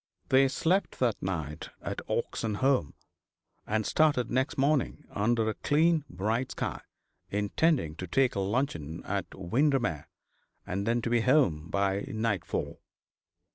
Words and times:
They 0.29 0.47
slept 0.47 0.97
that 0.97 1.21
night 1.21 1.69
at 1.79 2.01
Oxenholme, 2.09 2.93
and 3.67 3.85
started 3.85 4.31
next 4.31 4.57
morning, 4.57 5.05
under 5.11 5.47
a 5.47 5.53
clean, 5.53 6.05
bright 6.09 6.53
sky, 6.53 6.81
intending 7.29 7.95
to 7.97 8.07
take 8.07 8.35
luncheon 8.35 9.03
at 9.03 9.35
Windermere, 9.35 10.07
and 10.65 10.87
to 11.03 11.07
be 11.07 11.19
at 11.19 11.25
home 11.25 11.69
by 11.69 12.05
nightfall. 12.07 12.81